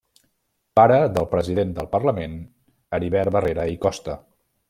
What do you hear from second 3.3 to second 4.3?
Barrera i Costa.